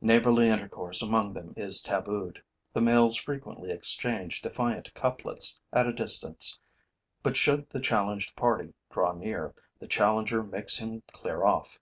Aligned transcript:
Neighborly 0.00 0.48
intercourse 0.48 1.00
among 1.00 1.34
them 1.34 1.54
is 1.56 1.80
tabooed. 1.80 2.42
The 2.72 2.80
males 2.80 3.14
frequently 3.14 3.70
exchange 3.70 4.42
defiant 4.42 4.92
couplets 4.94 5.60
at 5.72 5.86
a 5.86 5.92
distance; 5.92 6.58
but, 7.22 7.36
should 7.36 7.70
the 7.70 7.78
challenged 7.80 8.34
party 8.34 8.74
draw 8.90 9.12
near, 9.12 9.54
the 9.78 9.86
challenger 9.86 10.42
makes 10.42 10.78
him 10.78 11.02
clear 11.12 11.44
off. 11.44 11.78